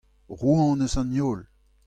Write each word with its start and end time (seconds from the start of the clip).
Rouanez 0.39 0.95
an 1.01 1.09
heol. 1.17 1.41